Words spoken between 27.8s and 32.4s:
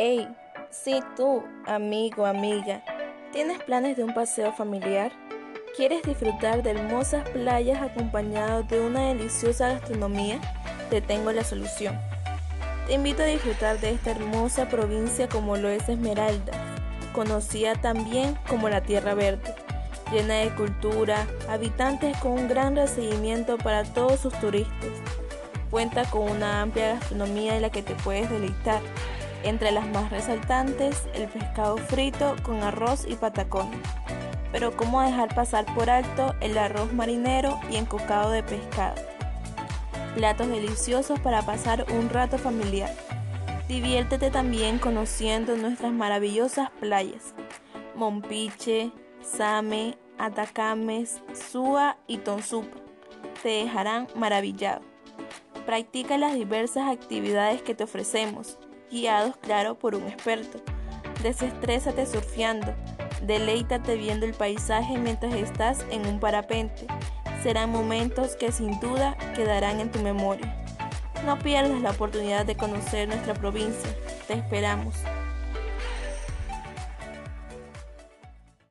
te puedes deleitar entre las más resaltantes, el pescado frito